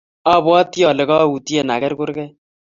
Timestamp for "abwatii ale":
0.33-1.03